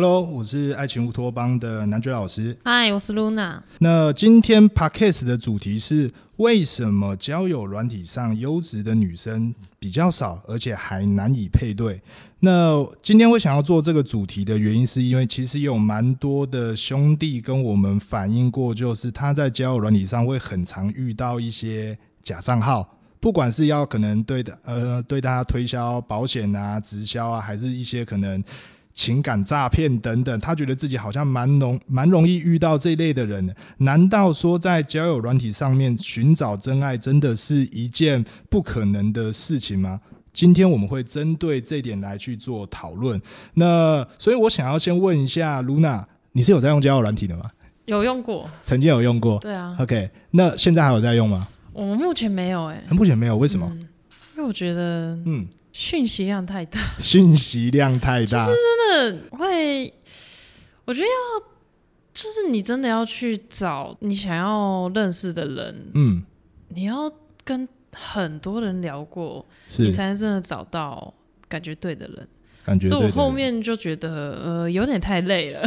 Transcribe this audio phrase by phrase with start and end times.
[0.00, 2.56] Hello，我是爱情乌托邦的男爵老师。
[2.62, 3.58] 嗨，我是 Luna。
[3.80, 12.00] 那今天 Podcast 的主题是为什么交友软体上优质的女生比较少，而且还难以配对？
[12.38, 28.40] 那今天我想要做这个主题的原因，是因为其实有蛮多的兄弟跟我们反映过，就是他在交友软体上会很常遇到一些假账号，不管是要可能对的呃对大家推销保险啊、直销啊，还是一些可能。
[28.98, 33.54] 情感诈骗等等，他觉得自己好像蛮容蛮容易遇到这一类的人。
[33.76, 40.00] 难道说在交友软体上面寻找真爱，真的是一件不可能的事情吗？
[40.32, 43.22] 今天我们会针对这点来去做讨论。
[43.54, 47.48] 那所以我想要先问一下露娜，你是有在用交友软体的吗？
[47.84, 49.38] 有用过，曾经有用过。
[49.38, 49.76] 对啊。
[49.78, 51.46] OK，那现在还有在用吗？
[51.72, 53.72] 我们目前没有，哎，目前没有，为什么？
[54.36, 55.46] 因为我觉得，嗯。
[55.78, 59.94] 讯息量太大，讯息量太大，就是真的会，
[60.84, 61.46] 我觉得要，
[62.12, 66.24] 就是你真的要去找你想要认识的人，嗯，
[66.70, 67.08] 你要
[67.44, 69.46] 跟很多人聊过，
[69.78, 71.14] 你才能真的找到
[71.46, 72.28] 感觉对的人。
[72.80, 75.60] 所以我后面就觉得，呃，有点太累了，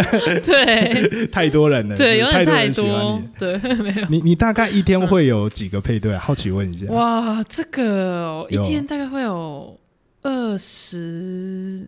[0.44, 4.06] 对，太多人了，对，有点太多，对， 没有。
[4.08, 6.16] 你你大概一天会有几个配对？
[6.16, 6.86] 好奇问一下。
[6.92, 9.78] 哇，这个一天大概会有
[10.22, 11.86] 二十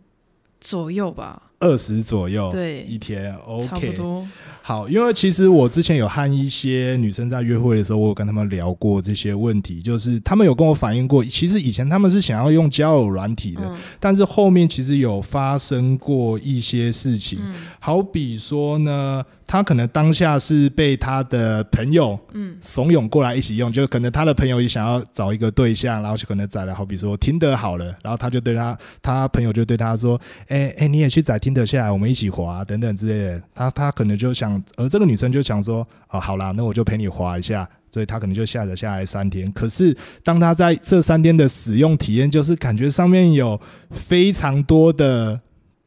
[0.61, 1.50] 左右吧。
[1.61, 4.27] 二十左右，对，一天，OK，差不多。
[4.63, 17.41] 好，因为其实我之前有和一些女生在约会的时候，我有跟他们聊过这些问题，就是他们有跟我反映过，其实以前他们是想要用交友软体的，但是后面其实有发生过一些事情，
[17.79, 19.25] 好比说呢。
[19.51, 30.17] 他可能当下是被他的朋友嗯怂恿过来一起用，就可能他的朋友也想要找一个对象，然后就可能载了，好比说听得好了，然后他就对他，他朋友就对他说
[30.47, 39.51] ：“哎哎，你也去载听得下来，我们一起滑等等之类的。”他他可能就想，而这个女生就想说：“哦，好啦，那我就陪你滑一下。”所以他可能就下载下来三天。
[39.51, 43.61] 可是当他在这三天的使用体验，就是感觉上面有
[43.91, 45.41] 非常多的。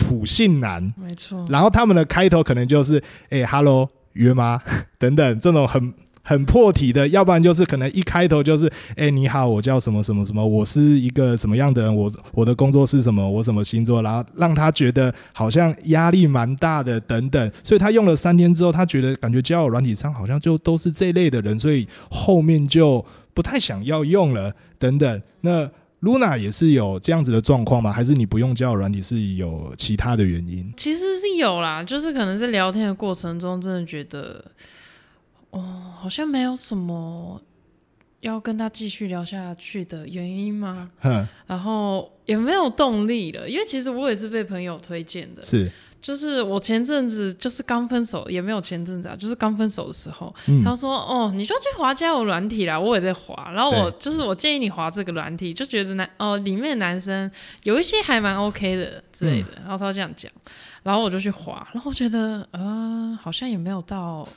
[0.05, 1.45] 普信男，没错。
[1.49, 4.61] 然后他们的开头可能就是“哎，hello，约吗？”
[4.99, 7.07] 等等，这种很很破题的。
[7.07, 17.51] 要不然就是可能一开头就是“哎，你好，我叫什么什么什么，我是一个什么样的人，我我的工作是什么，我什么星座。”然后让他觉得好像压力蛮大的，等等。
[17.63, 23.03] 所以他用了三天之后，他觉得感觉交友软体上好像就都是这类的人，所以后面就
[23.33, 25.21] 不太想要用了，等等。
[25.41, 25.69] 那。
[26.03, 27.89] Luna 也是有这样子的状况吗？
[27.89, 30.73] 还是你不用交友软体是有其他的原因？
[30.75, 34.43] 其实是有啦，就是可能在聊天的过程中，真的觉得，
[35.51, 37.41] 哦，好像没有什么
[38.19, 40.91] 要跟他继续聊下去的原因吗？
[41.47, 45.43] 然后也没有动力了，因为其实我也是被朋友推荐的。
[45.45, 45.71] 是。
[46.03, 57.31] 就是我前阵子就是刚分手，也没有前阵子啊，就是刚分手的时候，他说：“哦，你就去滑交友软体啦，我也在滑。”然后我就是我建议你滑这个软体，就觉得男哦里面的男生
[57.63, 59.53] 有一些还蛮 OK 的之类的。
[59.61, 60.29] 然后他这样讲，
[60.83, 64.27] 然后我就去滑，然后觉得呃好像也没有到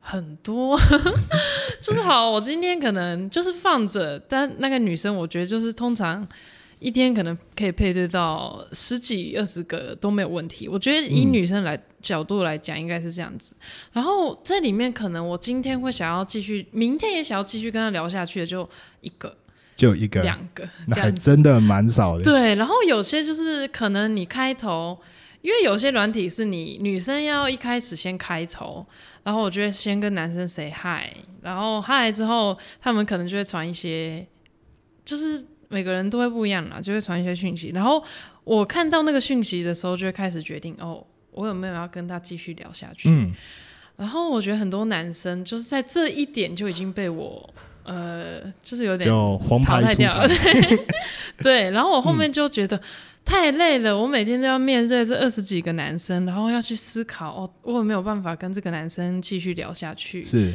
[0.00, 0.74] 很多，
[1.82, 2.30] 就是好。
[2.30, 6.26] 我今天可能就是放着，但那个女生我觉得就是通常。
[6.80, 13.56] 一天可能可以配对到十几二十个都没有问题，我觉得以女生来角度来讲应该是这样子。
[13.92, 18.68] 然后这里面可能我今天会想要继续，明天也想要继续跟他聊下去的就
[19.00, 19.36] 一个，
[19.74, 22.22] 就一个两个，那还真的蛮少的。
[22.22, 24.96] 对，然后有些就是可能你开头，
[25.42, 28.86] 因为有些软体是你女生要一开始先开头，
[29.24, 31.12] 然后我觉得先跟男生 say hi，
[31.42, 34.24] 然后 hi 之后他们可能就会传一些，
[35.04, 35.44] 就是。
[35.68, 37.70] 每个人都会不一样啦，就会传一些讯息。
[37.74, 38.02] 然后
[38.42, 43.10] 我看到那个讯息的时候，就会开始决定哦，我有没有要跟他继续聊下去。
[43.10, 43.32] 嗯。
[43.96, 50.28] 然后我觉得很多男生就是在这一点就已经被我呃，就是有点黄牌掉了。
[51.42, 51.70] 对。
[51.70, 52.80] 然后我后面就觉得
[53.24, 60.22] 太累了，我每天都要面对这二十几个男生，然后要去思考哦，我有没有办法跟这个男生继续聊下去？
[60.22, 60.54] 是。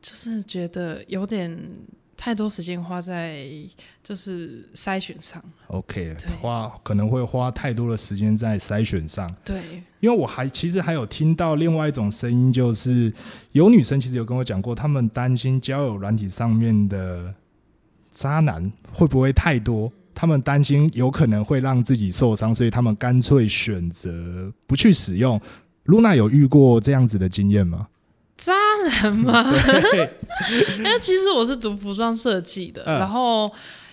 [0.00, 1.58] 就是觉得有点。
[2.24, 3.48] 太多时间花在
[4.00, 9.28] 就是筛选上，OK，花可能会花太多的时间在筛选上。
[9.44, 9.60] 对，
[9.98, 13.12] 因为我还其实还有听到另外一种声音，就是
[13.50, 17.34] 有女生其实有跟我讲过，她们担心交友软体上面的
[18.12, 25.40] 渣男会不会太多，他们担心有可能会让自己受伤，所以他们干脆选择不去使用。
[25.86, 27.88] 露娜有遇过这样子的经验吗？
[28.44, 28.52] 渣
[28.84, 29.52] 男吗？
[30.78, 33.50] 因为其实我是读服装设计的，然后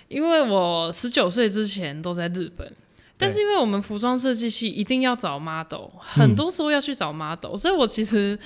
[0.08, 2.72] 因为我十九岁之前都在日本，
[3.18, 8.38] 但是因为我们服装设计系一定要找 model，很多时候要去找 model，所以我其实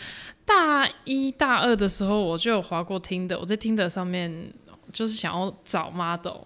[0.46, 4.52] 大一大二的时候我就有划过听的，我在听的上面。
[4.94, 6.38] 就是想要找 model，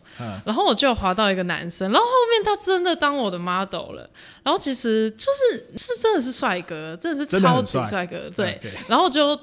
[0.45, 4.09] 然后我就滑到一个男生，然后后面他真的当我的 model 了，
[4.41, 8.07] 然后其实就是是真的是帅哥，真的是超级帅。
[8.07, 8.57] 哥，对，
[8.87, 9.37] 然后我就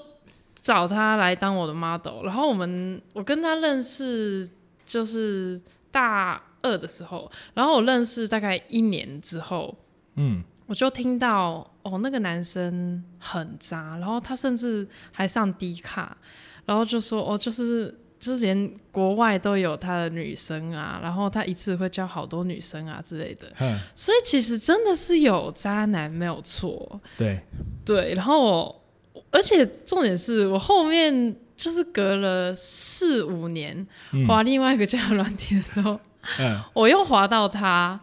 [0.62, 4.48] 找他来当我的 model，然后我们我跟他认识
[4.86, 5.60] 就是
[5.90, 9.76] 大二的时候，然后我认识大概一年之后，
[10.14, 16.16] 嗯，我就听到哦那个男生很渣，然后他甚至还上低卡，
[16.64, 17.94] 然后就说哦就是。
[18.24, 23.52] 就是连国外都有他的女生啊，然后他一次会教好多女生啊之类的，
[23.94, 26.98] 所以其实真的是有渣男没有错。
[27.18, 27.38] 对。
[27.84, 28.80] 对，然后
[29.12, 33.86] 我，而且重点是我后面就是隔了四五年
[34.26, 36.00] 滑另外一个交友软体的时候，
[36.38, 38.00] 嗯，我又滑到他，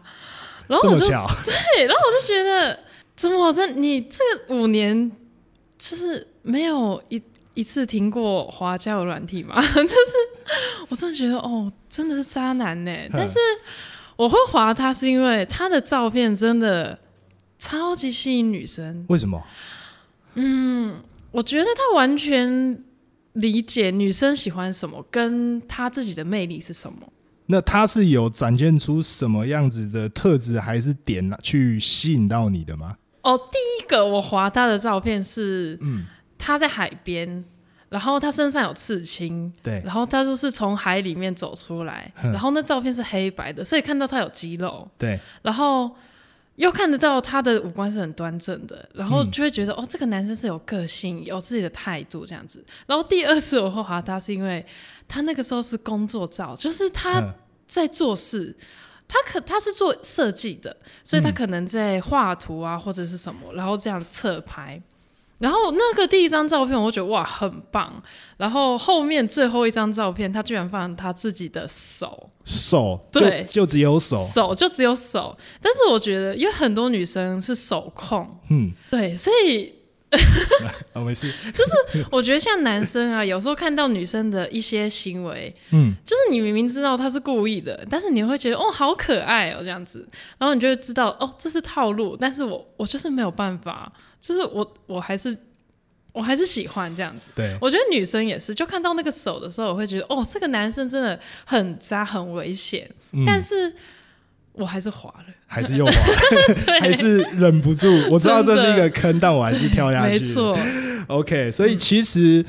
[0.68, 2.78] 然后我就对，然后我就觉得
[3.16, 5.10] 怎么的，你这五年
[5.76, 7.20] 就是没有一。
[7.54, 9.60] 一次听过花交软体吗？
[9.60, 12.92] 就是我真的觉得哦，真的是渣男呢。
[13.10, 13.38] 但是
[14.16, 16.98] 我会划他，是因为他的照片真的
[17.58, 19.04] 超级吸引女生。
[19.08, 19.42] 为什么？
[20.34, 20.96] 嗯，
[21.30, 22.82] 我觉得他完全
[23.34, 26.98] 理解女生喜欢什么，跟他自己的魅力是什么。
[27.46, 32.96] 那他是有展现出什么样子的特质，还是点去吸引到你的吗？
[33.22, 36.06] 哦，第一个我划他的照片是嗯。
[36.44, 37.44] 他在海边，
[37.88, 45.94] 然后他身上有刺青，对，然后他就是从海里面走出来，然后那照片是黑白的，所以看到他有肌肉，对，然后
[46.56, 52.64] 又看得到他的五官是很端正的，然后就会觉得哦，这个男生是有个性，有自己的态度这样子。
[52.86, 54.66] 然后第二次我会划他，是因为
[55.06, 57.22] 他那个时候是工作照，就是他
[57.68, 58.56] 在做事，
[59.06, 64.82] 他可他是做设计的，所以他可能在画图啊或者是什么，然后这样侧拍。
[65.42, 68.02] 然后那个第一张照片，我觉得哇很棒。
[68.36, 75.36] 然后后面最后一张照片，他居然放他自己的手，手对，就只有手，手就只有手。
[75.60, 79.81] 但是我觉得，因为很多女生是手控，嗯，对，所以。
[80.92, 81.32] 啊， 没事。
[81.52, 90.06] 就是我觉得像男生啊，有时候看到女生的一些行为，嗯，就是你明明知道他是故意的，但是你会觉得哦，好可爱哦，这样子，
[90.38, 92.16] 然后你就会知道哦，这是套路。
[92.16, 95.36] 但是我我就是没有办法，就是我我还是
[96.12, 97.30] 我还是喜欢这样子。
[97.34, 102.90] 对，我觉得女生也是，就看到那个手的时候，我会觉得哦，这个男生真的很渣，很危险。
[103.26, 103.74] 但是。
[104.52, 107.88] 我还是滑了，还是又滑了， 还是忍不住。
[108.10, 110.12] 我知道这是一个坑，但我还是跳下去。
[110.12, 110.58] 没错
[111.06, 111.50] ，OK。
[111.50, 112.44] 所以其实，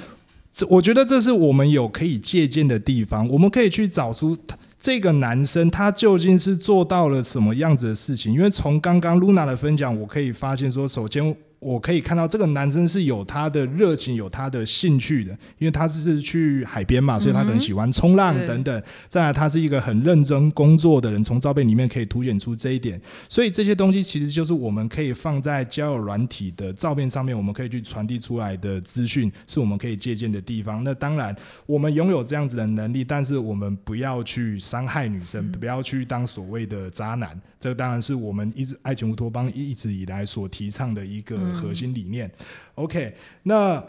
[0.52, 3.28] 这我觉得这是我们有可以借鉴的地方。
[3.30, 4.38] 我们可以去找出
[4.80, 8.34] 这个男生他究竟是做到了什么样子的事情。
[8.34, 11.36] 因为从刚刚 Luna 的分享，我可以发现说，首先。
[11.64, 18.84] 我可以看到这个男生是有他的热情，有他的兴趣的，因为他是去海边嘛，所以他可能喜欢冲浪等等。
[19.08, 23.02] 再来，他是一个很认真工作的人，从照片里面可以凸显出这一点。
[23.30, 30.84] 所以这些东西其实就是我们可以放在交友软体的照片上面，我们可以去传递出来的资讯，是我们可以借鉴的地方。
[30.84, 37.40] 那当然，我们拥有这样子的能力，但是我们不要去伤害女生，不要去当所谓的渣男。
[37.64, 42.30] 这当然是我们一直爱情乌托邦一直以来所提倡的一个核心理念。
[42.76, 43.82] OK，那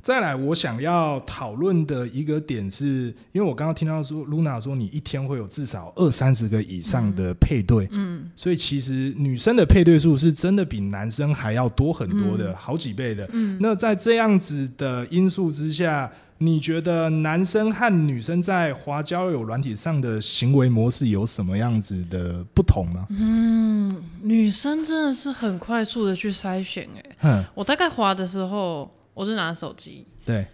[0.00, 13.28] 再来，我想要讨论的一个点是，因为我刚刚听到说，Luna 说你一天会有至少二三十个以上的配对，嗯，所以其实女生的配对数是真的比男生还要多很多的，好几倍的。
[13.32, 16.08] 嗯，那在这样子的因素之下。
[16.42, 23.06] 你觉得男生和女生在滑交友软体上的行为模式有什么样子的不同吗？
[23.10, 30.46] 嗯，女生真的是很快速的去筛选，哎，我大概滑的时候，我就拿手机，对，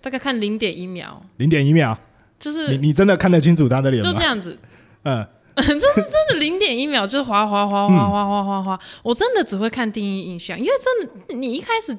[0.00, 1.98] 大概看零点一秒，零点一秒，
[2.38, 4.12] 就是你你真的看得清楚他的脸吗？
[4.12, 4.56] 就这样子，
[5.02, 11.98] 嗯， 就是真的零点一秒，就是滑滑滑滑滑滑滑滑，我真的只会看第一印象，因为真的你一开始。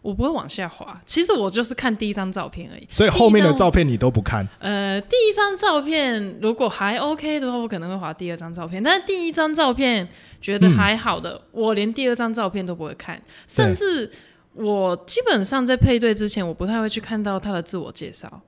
[0.00, 2.86] 我不会往下滑，其实我就是看第一张照片而已。
[2.90, 4.46] 所以后面的照片你都不看？
[4.58, 8.82] 呃，第一张照片如果还 OK 的话，我可能会滑第二张照片。
[8.82, 10.08] 但是第一张照片
[10.40, 14.10] 觉得还好的，我连第二张照片都不会看，甚至
[14.54, 18.40] 我基本上在配对之前，我不太会去看到他的自我介绍，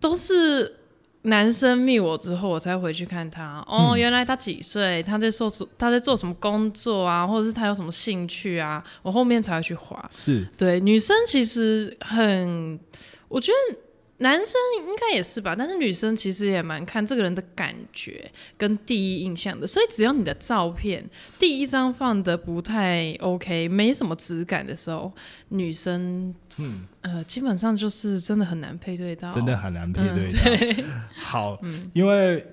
[0.00, 0.79] 都是。
[1.22, 3.62] 男生密我之后，我才回去看他。
[3.68, 5.02] 哦，原来他几岁？
[5.02, 7.26] 他在做他在做什么工作啊？
[7.26, 8.82] 或者是他有什么兴趣啊？
[9.02, 10.08] 我后面才会去划。
[10.10, 12.80] 是对女生其实很，
[13.28, 13.78] 我觉得
[14.20, 14.54] 男生
[14.86, 21.04] 应该也是吧，但是女生其实也蛮看这个人的感觉跟第一印象的，所以只要你的照片
[21.38, 25.12] 第一张放的不太 OK，没什么质感的时候，
[25.48, 30.84] 女生嗯呃基本上就是真的很难配对到，真的很难配对到。
[31.18, 31.58] 好，
[31.92, 32.46] 因为。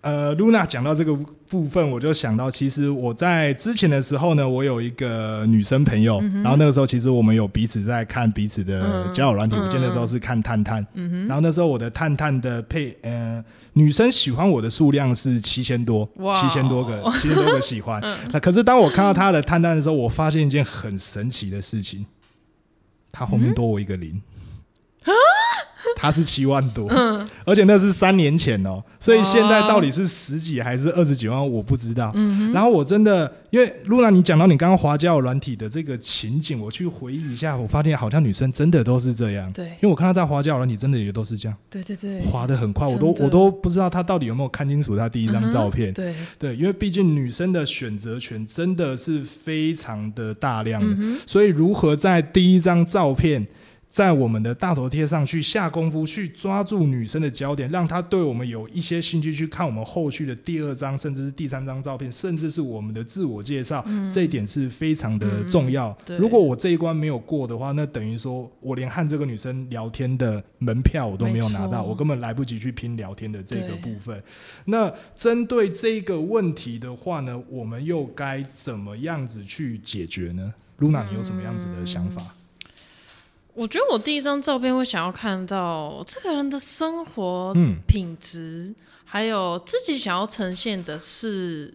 [0.00, 1.12] 呃，Luna 讲到这个
[1.48, 10.86] 部分，我就想到，其实我在之前的时候呢，我有一个女生朋友，然后那个时候其实我们有彼此在看彼此的交友软体，我记得那时候是看探探，
[11.26, 18.00] 然后那时候我的探探的配呃女生喜欢我的数量是七千多，七千多个， 七千多个喜欢。
[18.30, 22.06] 那可是当我看到她的探探的时候，我发现一件很神奇的事情，
[23.10, 24.22] 她后面多我一个零。
[26.02, 32.10] 他是七万多，嗯，而且那是三年前哦，所以现在到底是十几还是二十几万，我不知道。
[32.16, 39.52] 嗯，然后我真的，因为露娜，你讲到你刚刚滑交友软体的这个情景，我去回忆一下，我发现好像女生真的都是这样。
[39.52, 41.56] 对，因为我看到在滑交友软体，真的也都是这样。
[41.70, 45.94] 对对对，滑的很快，我都我都不知道她到底有没有看清楚她第一张照片。
[45.94, 50.96] 对对，因为毕竟女生的选择权真的是非常的大量的，
[51.28, 53.46] 所以如何在第一张照片。
[53.92, 65.94] 在我们的大头贴上去下功夫，去抓住女生的焦点，让她对我们有一些兴趣，去看我们后续的第二张，甚至是第三张照片，甚至是我们的自我介绍，这一点是非常的重要。
[66.18, 74.22] 如果我这一关没有过的话，那等于说我连和这个女生聊天的门票我都没有拿到，我根本来不及去拼聊天的这个部分。
[74.64, 82.34] 那针对这个问题的话呢，我们又该怎么样子去解决呢？Luna，你有什么样子的想法？
[83.54, 87.54] 我觉得我第一张照片会想要看到这个人的生活
[87.86, 91.72] 品质，还有自己想要呈现的是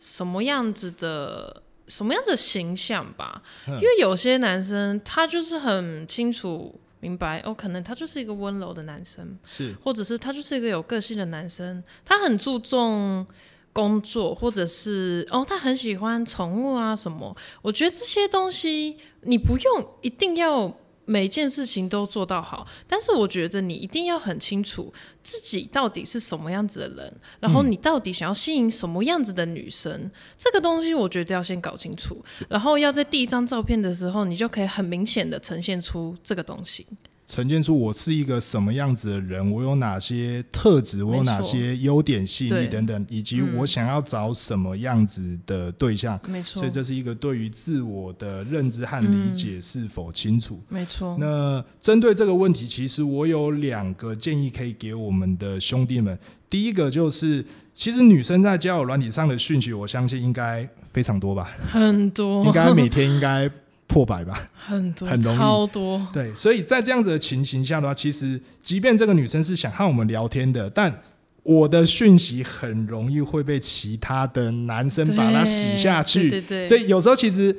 [0.00, 3.42] 什么样子的什么样子的形象吧。
[3.66, 13.26] 因为有些男生他就是很清楚明白，哦，可能他就是一个温柔的男生，是，或者是他就是一个有个性的男生，他很注重
[13.74, 17.36] 工作，或者是哦，他很喜欢宠物啊什么。
[17.60, 20.74] 我觉得这些东西你不用一定要。
[21.08, 36.86] 每件事情都做到好，但是我觉得你一定要很清楚自己到底是什么样子的人，然后你到底想要吸引什么样子的女生，这个东西我觉得要先搞清楚，然后要在第一张照片的时候，你就可以很明显的呈现出这个东西。
[37.28, 46.18] 呈现出我是一个什么样子的人，我有哪些特质，我有哪些优点、吸引力等等，以及我想要找什么样子的对象。
[46.26, 50.58] 没错，所以这是一个对于自我的认知和理解是否清楚。
[50.70, 51.18] 没错。
[51.20, 56.18] 那针对这个问题，其实我有两个建议可以给我们的兄弟们。
[56.48, 57.44] 第一个就是，
[57.74, 61.50] 其实女生在交友软体上的讯息，我相信应该非常多吧？
[61.70, 63.50] 很多，应该每天应该。
[63.88, 66.06] 破百吧，很多，很容易，超多。
[66.12, 71.00] 对，所以在这样子的情形下的话，其实即便这个女生是想和我们聊天的，但
[71.42, 76.30] 我的讯息很容易会被其他的男生把它洗下去。
[76.30, 76.64] 对对。
[76.64, 77.56] 所以有时候其实。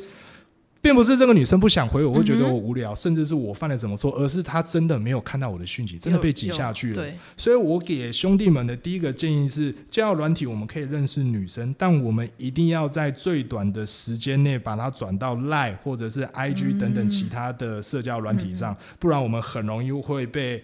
[0.81, 7.05] 并不是这个女生不想回我，会觉得我无聊，甚至是我犯了什么错，而是她真的没有看到我的讯息，真的被挤下去了。
[7.35, 20.63] 所以我给兄弟们的第一个建议是：交友软体我们可以认识女生，但我们一定要在最短的时间内把它转到 Line 或者是 IG 等等其他的社交软体上，不然我们很容易会被。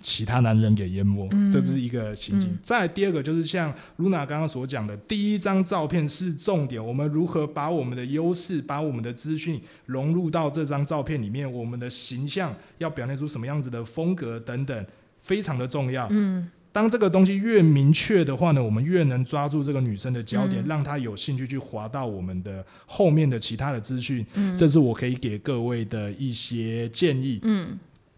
[0.00, 2.56] 其他男人给淹没，这是一个情景。
[2.62, 14.86] 再第二个就是像露娜刚刚所讲的，第一张照片是重点，我们如何把我们的优势、把我们的资讯融入到这张照片里面，我们的形象要表现出什么样子的风格等等，
[15.20, 16.06] 非常的重要。
[16.12, 24.24] 嗯，当这个东西越明确的话呢，我们越能抓住这个女生的焦点，让她有兴趣去滑到我们的后面的其他的资讯。
[24.34, 27.40] 嗯，这是我可以给各位的一些建议。
[27.42, 27.76] 嗯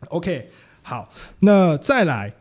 [0.08, 0.50] ，OK。
[0.90, 2.34] 好，那再来，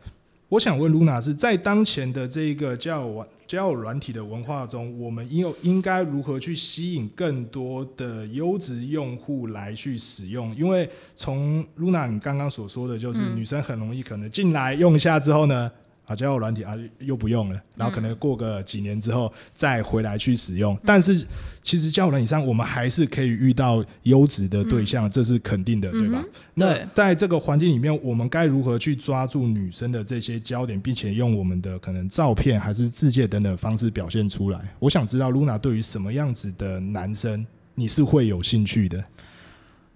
[0.48, 10.52] 我想问露娜是在当前的这个交友交友软体的文化中，我们应应该如何去吸引更多的优质用户来去使用？
[10.56, 15.70] 因为从露娜你刚刚所说的，就是女生很容易可能进来用一下之后呢。
[16.10, 20.76] 啊，交友软体啊，又不用了，然后可能过个几年之后再回来去使用。
[20.84, 21.24] 但是
[21.62, 26.24] 其实交友软体上，我们还是可以遇到优质的对象，这是肯定的，对吧？
[26.54, 34.60] 那在这个环境里面，我们该如何去抓住女生的这些焦点，并且用我们的可能照片还是字界等等方式表现出来？
[34.80, 39.04] 我想知道，Luna 对于什么样子的男生，你是会有兴趣的？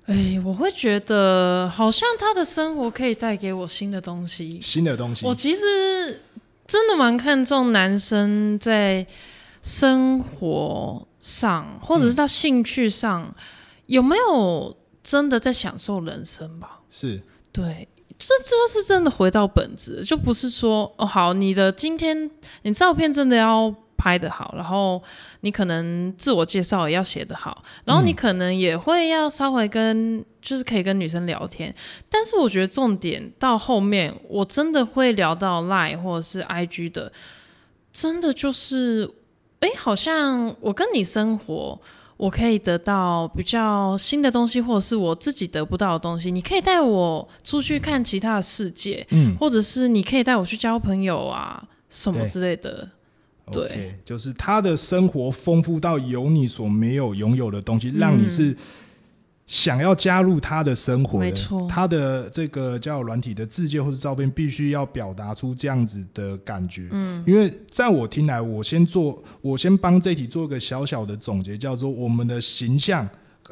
[0.06, 4.58] 哎，我会觉得好像他的生活可以带给我新的东西。
[4.60, 5.24] 新的东西。
[5.24, 6.22] 我其实
[6.66, 9.06] 真的蛮看重男生在
[9.62, 13.34] 生活上，或者是他兴趣上
[13.86, 16.80] 有没有真的在享受人生吧？
[16.90, 22.30] 是对，这就是真的回到本质，就不是说哦好，你的今天
[22.62, 25.02] 你照片真的要拍的好，然后
[25.40, 31.74] 你可能自我介绍也要写的好，然后你可能也会要稍微跟就是可以跟女生聊天，
[32.10, 37.10] 但是我觉得重点到后面，我真的会聊到 Line 或者是 IG 的，
[37.90, 39.10] 真的就是
[39.60, 41.80] 哎，好像我跟你生活。
[42.16, 46.30] 我可以得到比较新的东西，或者是我自己得不到的东西。
[46.30, 52.88] 你可以带我出去看其他的世界，嗯，或者是你可以带我去交朋友啊，什么之类的。
[53.52, 58.56] 对，就是他的生活丰富到有你所没有拥有的东西，让你是。
[59.46, 66.88] 想要加入他的生活，没错，他的这个交友软体的字界或者照片，必须要表达出这样子的感觉。
[66.92, 73.06] 嗯，因为在我听来，我先做，我先帮这题做一个小小的总结，叫做我们的形象。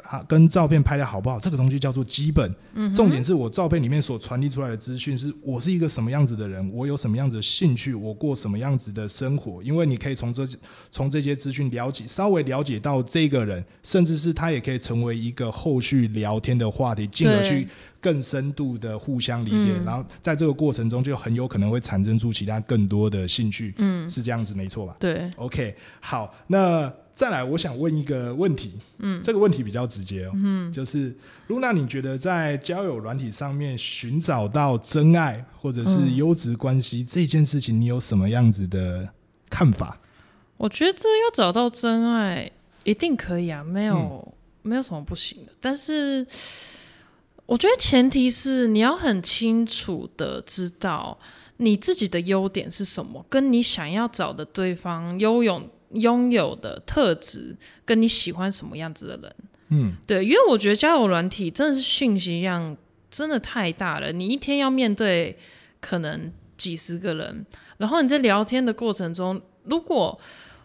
[0.09, 2.53] 啊，跟照片拍的好不好，这个东西叫做基本。
[2.75, 9.61] 嗯，重点是我照片里面所传递出来的资讯，是我是一个什么样子的人，我有什么样子的兴趣，我过什么样子的生活。
[9.63, 10.47] 因为你可以从这
[10.91, 17.67] 从这些资讯了解，稍微了解到这个人，甚至是他也可以成为一个后续聊天的话题，进而去
[18.01, 19.73] 更深度的互相理解。
[19.85, 23.73] 然后在这个过程中，就很有可能会产生出其他更多的兴趣。
[23.77, 24.95] 嗯，是这样子，没错吧？
[24.99, 25.31] 对。
[25.37, 26.91] OK，好，那。
[27.15, 31.15] 再来，我想问一个问题，嗯，这个问题比较直接哦，嗯，就是
[31.45, 39.13] 露娜，你觉得在交友软体上面寻找到真爱或者是优质关系这件事情，你有什么样子的
[39.47, 39.99] 看法？
[40.57, 42.51] 我觉得要找到真爱
[42.83, 45.51] 一定可以啊，没有没有什么不行的。
[45.61, 46.25] 但是
[47.45, 51.19] 我觉得前提是你要很清楚的知道
[51.57, 55.61] 你自己的优点是什么，跟你想要找的对方拥有。
[55.95, 59.35] 拥有的特质跟你喜欢什么样子的人，
[59.69, 62.75] 嗯，对，因为我觉得交友软体真的是讯息量
[63.09, 65.37] 真的太大了，你一天要面对
[65.79, 67.45] 可能几十个人，
[67.77, 70.19] 然后你在聊天的过程中，如果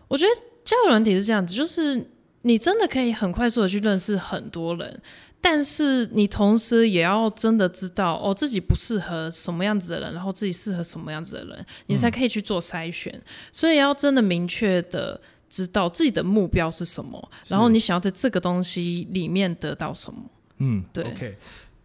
[0.08, 0.30] 我觉得
[0.64, 2.10] 交友软体是这样子，就是
[2.42, 5.02] 你真的可以很快速的去认识很多人。
[5.40, 13.22] 但是你同时也要真的知道哦，自己不适合什么样子的人，然后自己适合什么样子的人，你才可以去做筛选。
[13.52, 20.20] 所以要真的明确的知道自己的目标是什么，然后你想要在这个东西里面得到什么。
[20.58, 21.36] 嗯，对。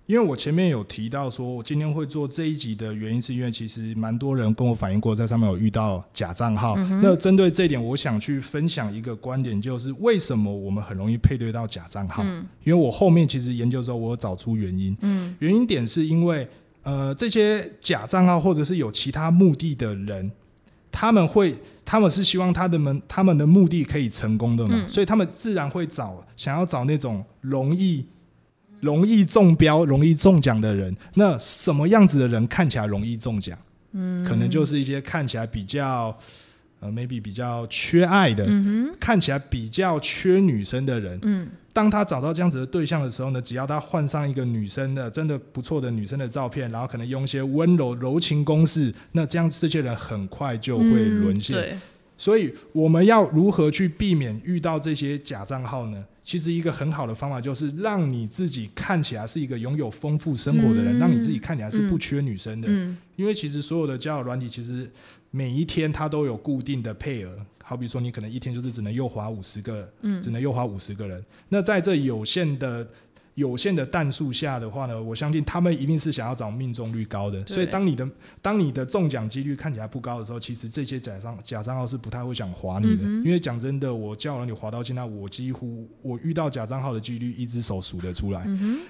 [0.06, 6.76] 因为我前面有提到说，我今天会做这一集的原因，是因为其实蛮多人跟我反映过，在上面有遇到假账号。
[7.02, 12.22] 那针对这一点，我想去分享一个观点，就是为什么我们很容易配对到假账号？
[12.66, 14.96] 因为我后面其实研究之后，我找出原因。
[15.00, 16.46] 嗯，原因点是因为，
[16.82, 20.30] 呃，这些假账号或者是有其他目的的人，
[20.92, 28.06] 他们会，他们是希望他的们他们的目的可以成功的嘛，所以他们自然会找想要找那种容易。
[28.84, 33.58] 容易中标、容易中奖的人，那什么样子的人看起来容易中奖？
[33.94, 36.18] 嗯，可能就是一些看起来比较
[36.80, 38.46] 呃，maybe 比较缺爱的，
[39.00, 41.18] 看起来比较缺女生的人。
[41.22, 51.78] 嗯，当他找到这样子的对象的时候呢，只要他换上一个女生的真的不错的女生的照片，然后可能用一些温柔柔情攻势，那这样这些人很快就会沦陷。
[52.18, 56.04] 所以我们要如何去避免遇到这些假账号呢？
[56.24, 62.68] 其实一个很好的方法就是让你自己看起来是一个拥有丰富生活的人，让你自己看起来是不缺女生的。
[63.16, 64.90] 因为其实所有的交友软体，其实
[65.32, 67.46] 每一天它都有固定的配额。
[67.64, 71.24] 好比说，你可能一天就是只能诱滑五十个，只能诱滑五十个人。
[71.50, 72.88] 那在这有限的。
[73.36, 77.44] 有限的弹数下的话呢，我相信他们一定是想要找命中率高的。
[77.46, 78.08] 所以当你的
[78.42, 83.04] 当你的中奖几率看起来不高的时候，其实这些假账假账号是不太会想划你的。
[83.24, 88.48] 因为讲真的，我叫了你划到现在，我几乎我遇到假账号的几率一只手数得出来。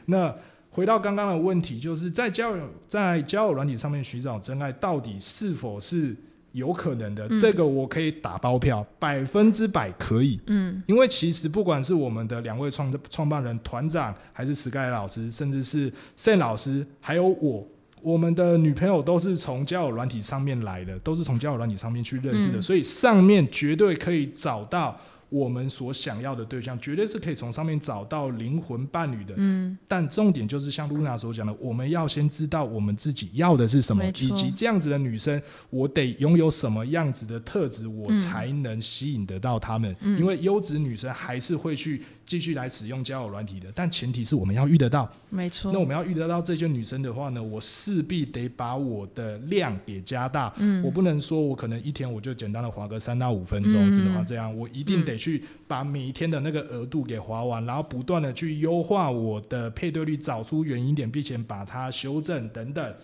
[0.07, 0.35] 那
[0.69, 6.15] 回到刚刚的问题，就是在交友在交友软体上面寻找真爱，到底是否是？
[6.53, 10.39] 有可能的，这个我可以打包票，百分之百可以。
[10.47, 17.67] 嗯，因为其实不管是我们的两位创创办人团长，还是 Sky 老师，甚至是 Sen 老师，还有我，
[18.01, 24.99] 我们的女朋友都是从交友软体上面来的，都是从交友软体上面去认识的，所以上面绝对可以找到。
[25.33, 29.33] 我们所想要的对象，绝对是可以从上面找到灵魂伴侣的。
[29.37, 35.41] 嗯，但重点就是像露娜所讲的，我们要先知道我们自己要的是什么，以及这样子的女生，
[35.71, 39.95] 我得拥有什么样子的特质，我才能吸引得到她们。
[40.03, 45.09] 因为优质女生还是会去继续来使用交友软体的，但前提是我们要遇得到。
[45.29, 45.71] 没错。
[45.71, 50.53] 那我们要遇得到这些女生的话呢，我势必得把我的量给加大。
[50.57, 50.83] 嗯。
[50.83, 54.55] 我不能说我可能一天我就简单的划个三到五分钟，只能划这样。
[54.57, 62.95] 我一定得去把每一天的那个额度给划完，然后不断的去优化我的配对率，找出原因点，并且把它修正等等。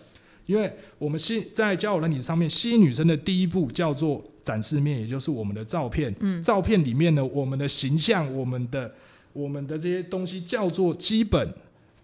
[0.46, 6.12] 因为我们吸在交友软体上面吸引女生的第一步叫做展示面，也就是我们的照片。
[6.18, 8.92] 嗯，照片里面呢，我们的形象、我们的、
[9.40, 11.48] 我们的这些东西叫做基本。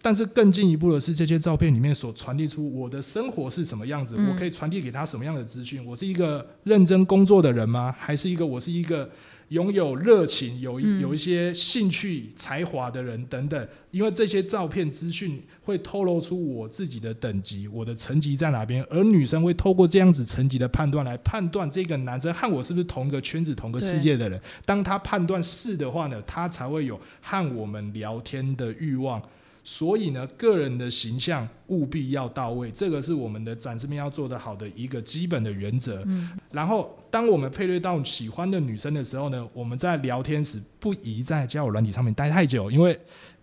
[0.07, 4.15] 但是更进一步的是，这些照片里面所传递出我的生活是什么样子？
[4.15, 5.85] 我可以传递给他什么样的资讯？
[5.85, 7.93] 我是一个认真工作的人吗？
[7.99, 9.11] 还是一个我是一个？
[9.51, 24.41] 拥有热情、有有一些兴趣、才华的人等等，因为这些照片资讯会透露出我自己的等级、我的层级在哪边，而女生会透过这样子层级的判断来判断这个男生和我是不是同一个圈子、同个世界的人。
[24.65, 29.23] 当他判断是的话呢，他才会有和我们聊天的欲望。
[29.69, 36.05] 所以呢，个人的形象务必要到位，这个是我们的展示面要做得好的一个基本的原则。
[36.07, 42.97] 嗯，然后当我们配对到喜欢的女生的时候呢，我们在聊天时不宜在交友软体上面待太久，因为。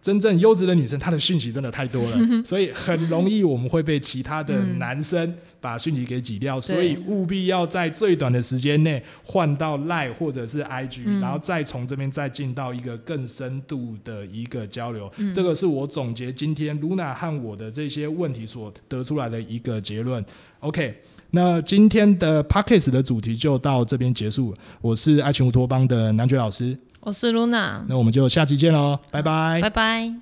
[0.04, 5.34] 真正优质的女生，她的讯息真的太多了， 所以很容易我们会被其他的男生
[5.64, 6.60] 把讯息给挤掉。
[6.60, 15.10] 所以务必要在最短的时间内换到 Line 或者是 IG，然后再从这边再进到一个更深度的一个交流。
[15.34, 20.24] 这个是我总结今天 Luna 和我的这些问题所得出来的一个结论。
[20.60, 20.98] OK，
[21.32, 24.54] 那今天的 Podcast 的主题就到这边结束。
[24.82, 26.78] 我是爱情乌托邦的男爵老师。
[27.00, 30.14] 我是 Luna，那我们就下期见喽，拜拜，拜拜。